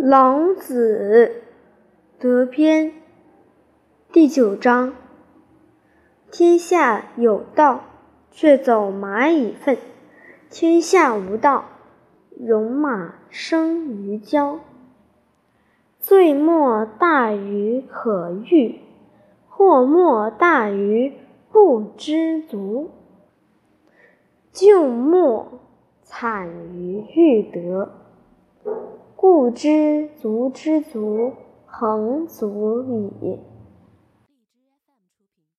[0.00, 1.42] 老子
[2.20, 2.92] 德篇
[4.12, 4.94] 第九章：
[6.30, 7.80] 天下有道，
[8.30, 9.76] 却走蚂蚁粪；
[10.50, 11.64] 天下无道，
[12.38, 14.60] 戎马生于郊。
[15.98, 18.78] 罪莫大于可欲，
[19.48, 21.12] 祸莫大于
[21.50, 22.92] 不知足。
[24.52, 25.60] 咎莫
[26.04, 28.07] 惨于欲得。
[29.30, 31.32] 不知足之足，
[31.66, 32.82] 恒足
[33.20, 33.57] 矣。